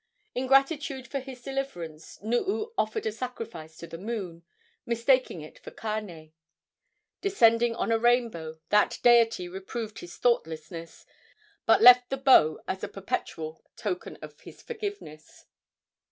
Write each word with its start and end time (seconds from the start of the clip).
In 0.33 0.47
gratitude 0.47 1.07
for 1.07 1.19
his 1.19 1.43
deliverance 1.43 2.17
Nuu 2.23 2.71
offered 2.75 3.05
a 3.05 3.11
sacrifice 3.11 3.77
to 3.77 3.85
the 3.85 3.99
moon, 3.99 4.41
mistaking 4.83 5.41
it 5.41 5.59
for 5.59 5.69
Kane. 5.69 6.33
Descending 7.21 7.75
on 7.75 7.91
a 7.91 7.99
rainbow, 7.99 8.59
that 8.69 8.97
deity 9.03 9.47
reproved 9.47 9.99
his 9.99 10.17
thoughtlessness, 10.17 11.05
but 11.67 11.83
left 11.83 12.09
the 12.09 12.17
bow 12.17 12.59
as 12.67 12.83
a 12.83 12.87
perpetual 12.87 13.63
token 13.75 14.17
of 14.23 14.39
his 14.39 14.63
forgiveness. 14.63 15.45